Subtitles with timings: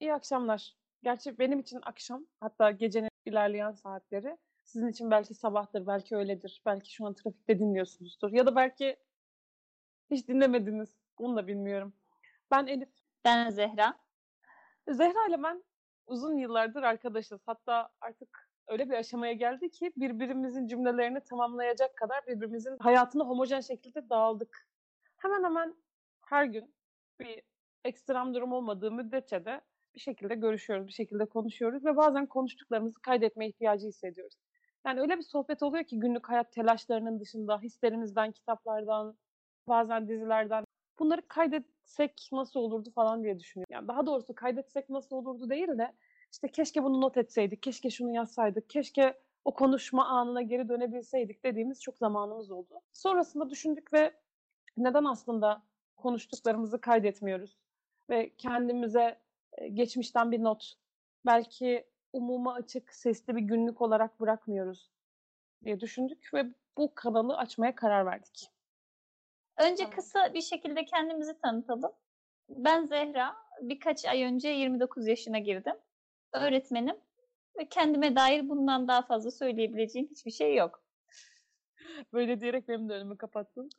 [0.00, 0.76] İyi akşamlar.
[1.02, 4.38] Gerçi benim için akşam, hatta gecenin ilerleyen saatleri.
[4.64, 6.62] Sizin için belki sabahtır, belki öyledir.
[6.66, 8.32] Belki şu an trafikte dinliyorsunuzdur.
[8.32, 8.96] Ya da belki
[10.10, 10.96] hiç dinlemediniz.
[11.18, 11.94] Bunu da bilmiyorum.
[12.50, 12.88] Ben Elif.
[13.24, 13.98] Ben Zehra.
[14.88, 15.64] Zehra ile ben
[16.06, 17.40] uzun yıllardır arkadaşız.
[17.46, 24.10] Hatta artık öyle bir aşamaya geldi ki birbirimizin cümlelerini tamamlayacak kadar birbirimizin hayatına homojen şekilde
[24.10, 24.68] dağıldık.
[25.16, 25.74] Hemen hemen
[26.26, 26.74] her gün
[27.20, 27.42] bir
[27.84, 29.60] ekstrem durum olmadığı müddetçe de
[29.96, 34.34] bir şekilde görüşüyoruz, bir şekilde konuşuyoruz ve bazen konuştuklarımızı kaydetme ihtiyacı hissediyoruz.
[34.86, 39.16] Yani öyle bir sohbet oluyor ki günlük hayat telaşlarının dışında hislerimizden, kitaplardan,
[39.68, 40.64] bazen dizilerden
[40.98, 43.72] bunları kaydetsek nasıl olurdu falan diye düşünüyorum.
[43.72, 45.92] Yani daha doğrusu kaydetsek nasıl olurdu değil de
[46.32, 51.82] işte keşke bunu not etseydik, keşke şunu yazsaydık, keşke o konuşma anına geri dönebilseydik dediğimiz
[51.82, 52.80] çok zamanımız oldu.
[52.92, 54.12] Sonrasında düşündük ve
[54.76, 55.62] neden aslında
[55.96, 57.58] konuştuklarımızı kaydetmiyoruz
[58.10, 59.18] ve kendimize
[59.72, 60.74] geçmişten bir not,
[61.26, 64.90] belki umuma açık sesli bir günlük olarak bırakmıyoruz
[65.64, 66.44] diye düşündük ve
[66.76, 68.50] bu kanalı açmaya karar verdik.
[69.58, 69.96] Önce tamam.
[69.96, 71.92] kısa bir şekilde kendimizi tanıtalım.
[72.48, 73.36] Ben Zehra.
[73.60, 75.74] Birkaç ay önce 29 yaşına girdim.
[76.32, 76.96] Öğretmenim
[77.58, 80.84] ve kendime dair bundan daha fazla söyleyebileceğim hiçbir şey yok.
[82.12, 83.70] Böyle diyerek benim de önümü kapattın.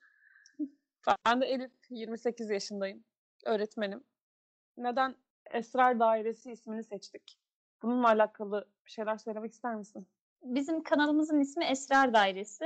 [1.26, 3.04] Ben de Elif, 28 yaşındayım.
[3.46, 4.04] Öğretmenim.
[4.78, 5.16] Neden
[5.52, 7.40] Esrar Dairesi ismini seçtik?
[7.82, 10.08] Bununla alakalı bir şeyler söylemek ister misin?
[10.44, 12.66] Bizim kanalımızın ismi Esrar Dairesi.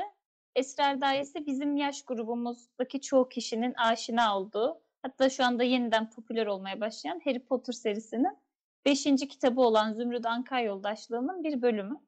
[0.55, 6.81] Esrar Dairesi bizim yaş grubumuzdaki çoğu kişinin aşina olduğu, hatta şu anda yeniden popüler olmaya
[6.81, 8.37] başlayan Harry Potter serisinin
[8.85, 9.03] 5.
[9.03, 11.99] kitabı olan Zümrüt Anka Yoldaşlığı'nın bir bölümü.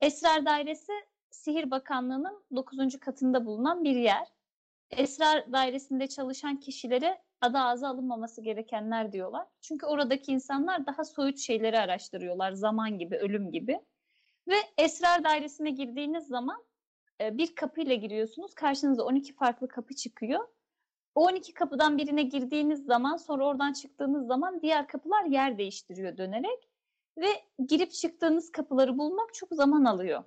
[0.00, 0.92] Esrar Dairesi
[1.30, 3.00] Sihir Bakanlığı'nın 9.
[3.00, 4.28] katında bulunan bir yer.
[4.90, 9.46] Esrar dairesinde çalışan kişilere adı ağza alınmaması gerekenler diyorlar.
[9.60, 12.52] Çünkü oradaki insanlar daha soyut şeyleri araştırıyorlar.
[12.52, 13.80] Zaman gibi, ölüm gibi.
[14.48, 16.64] Ve esrar dairesine girdiğiniz zaman
[17.20, 18.54] e, bir kapıyla giriyorsunuz.
[18.54, 20.48] Karşınıza 12 farklı kapı çıkıyor.
[21.14, 26.68] O 12 kapıdan birine girdiğiniz zaman sonra oradan çıktığınız zaman diğer kapılar yer değiştiriyor dönerek.
[27.18, 27.28] Ve
[27.68, 30.24] girip çıktığınız kapıları bulmak çok zaman alıyor.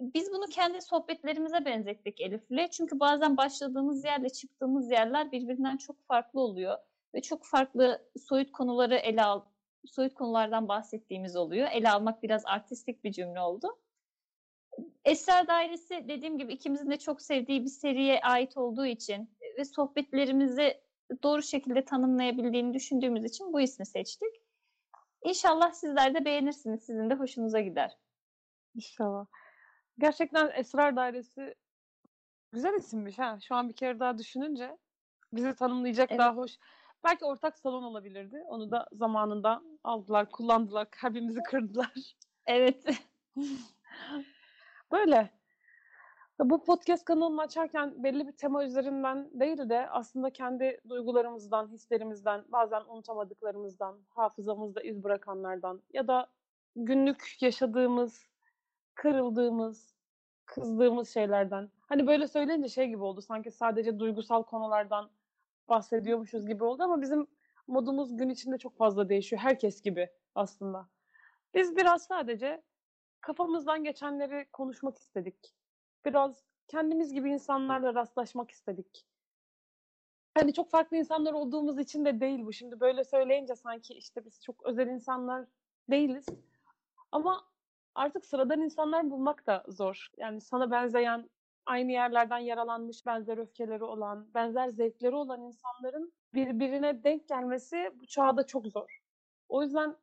[0.00, 2.70] Biz bunu kendi sohbetlerimize benzettik Elif'le.
[2.70, 6.78] Çünkü bazen başladığımız yerle çıktığımız yerler birbirinden çok farklı oluyor.
[7.14, 9.44] Ve çok farklı soyut konuları ele al,
[9.86, 11.68] soyut konulardan bahsettiğimiz oluyor.
[11.72, 13.78] Ele almak biraz artistik bir cümle oldu.
[15.04, 20.80] Esrar Dairesi dediğim gibi ikimizin de çok sevdiği bir seriye ait olduğu için ve sohbetlerimizi
[21.22, 24.42] doğru şekilde tanımlayabildiğini düşündüğümüz için bu ismi seçtik.
[25.24, 26.82] İnşallah sizler de beğenirsiniz.
[26.82, 27.96] Sizin de hoşunuza gider.
[28.74, 29.26] İnşallah.
[29.98, 31.54] Gerçekten Esrar Dairesi
[32.52, 33.38] güzel isimmiş ha.
[33.40, 34.78] Şu an bir kere daha düşününce
[35.32, 36.20] bizi tanımlayacak evet.
[36.20, 36.58] daha hoş.
[37.04, 38.42] Belki ortak salon olabilirdi.
[38.46, 42.16] Onu da zamanında aldılar, kullandılar, kalbimizi kırdılar.
[42.46, 42.84] Evet.
[44.92, 45.30] Böyle.
[46.40, 52.82] Bu podcast kanalını açarken belli bir tema üzerinden değil de aslında kendi duygularımızdan, hislerimizden, bazen
[52.88, 56.26] unutamadıklarımızdan, hafızamızda iz bırakanlardan ya da
[56.76, 58.26] günlük yaşadığımız
[58.96, 59.94] kırıldığımız,
[60.46, 61.70] kızdığımız şeylerden.
[61.80, 63.22] Hani böyle söyleyince şey gibi oldu.
[63.22, 65.10] Sanki sadece duygusal konulardan
[65.68, 67.26] bahsediyormuşuz gibi oldu ama bizim
[67.66, 69.42] modumuz gün içinde çok fazla değişiyor.
[69.42, 70.88] Herkes gibi aslında.
[71.54, 72.62] Biz biraz sadece
[73.20, 75.54] kafamızdan geçenleri konuşmak istedik.
[76.04, 79.06] Biraz kendimiz gibi insanlarla rastlaşmak istedik.
[80.34, 82.52] Hani çok farklı insanlar olduğumuz için de değil bu.
[82.52, 85.46] Şimdi böyle söyleyince sanki işte biz çok özel insanlar
[85.90, 86.26] değiliz.
[87.12, 87.46] Ama
[87.96, 90.08] artık sıradan insanlar bulmak da zor.
[90.16, 91.30] Yani sana benzeyen,
[91.66, 98.46] aynı yerlerden yaralanmış, benzer öfkeleri olan, benzer zevkleri olan insanların birbirine denk gelmesi bu çağda
[98.46, 99.00] çok zor.
[99.48, 99.96] O yüzden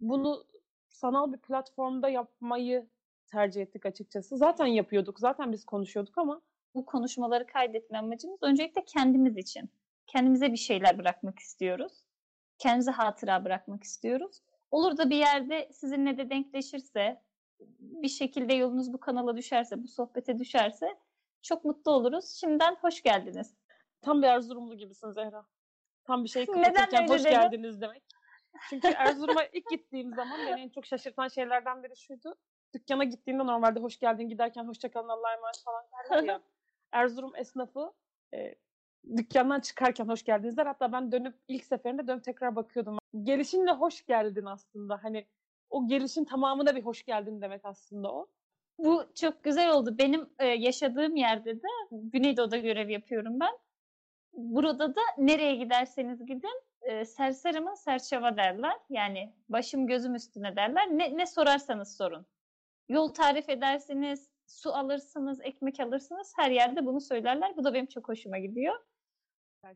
[0.00, 0.44] bunu
[0.88, 2.88] sanal bir platformda yapmayı
[3.26, 4.36] tercih ettik açıkçası.
[4.36, 6.40] Zaten yapıyorduk, zaten biz konuşuyorduk ama
[6.74, 9.70] bu konuşmaları kaydetme amacımız öncelikle kendimiz için.
[10.06, 12.04] Kendimize bir şeyler bırakmak istiyoruz.
[12.58, 14.42] Kendimize hatıra bırakmak istiyoruz.
[14.74, 17.22] Olur da bir yerde sizinle de denkleşirse,
[17.78, 20.96] bir şekilde yolunuz bu kanala düşerse, bu sohbete düşerse
[21.42, 22.30] çok mutlu oluruz.
[22.40, 23.54] Şimdiden hoş geldiniz.
[24.02, 25.46] Tam bir Erzurumlu gibisin Zehra.
[26.04, 27.30] Tam bir şey kapatırken hoş dedim?
[27.30, 28.02] geldiniz demek.
[28.70, 32.34] Çünkü Erzurum'a ilk gittiğim zaman beni en çok şaşırtan şeylerden biri şuydu.
[32.74, 36.40] Dükkana gittiğimde normalde hoş geldin giderken hoşça kalın Allah'a emanet falan derler ya.
[36.92, 37.92] Erzurum esnafı
[38.34, 38.54] e,
[39.16, 40.66] dükkandan çıkarken hoş geldiniz der.
[40.66, 42.98] Hatta ben dönüp ilk seferinde dönüp tekrar bakıyordum.
[43.22, 45.00] Gelişinle hoş geldin aslında.
[45.02, 45.26] Hani
[45.70, 48.26] o gelişin tamamına bir hoş geldin demek aslında o.
[48.78, 49.98] Bu çok güzel oldu.
[49.98, 53.58] Benim e, yaşadığım yerde de Güneydoğu'da görev yapıyorum ben.
[54.32, 58.76] Burada da nereye giderseniz gidin e, serserimin serçava derler.
[58.90, 60.88] Yani başım gözüm üstüne derler.
[60.90, 62.26] Ne, ne sorarsanız sorun.
[62.88, 66.32] Yol tarif edersiniz, su alırsınız, ekmek alırsınız.
[66.36, 67.56] Her yerde bunu söylerler.
[67.56, 68.74] Bu da benim çok hoşuma gidiyor.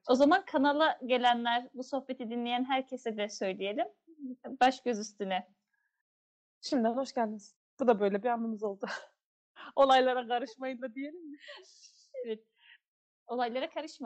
[0.09, 3.87] O zaman kanala gelenler, bu sohbeti dinleyen herkese de söyleyelim.
[4.61, 5.49] Baş göz üstüne.
[6.61, 7.55] Şimdiden hoş geldiniz.
[7.81, 8.87] Bu da böyle bir anımız oldu.
[9.77, 11.39] Olaylara karışmayın da diyelim mi?
[12.25, 12.45] Evet.
[13.27, 13.97] Olaylara karışma.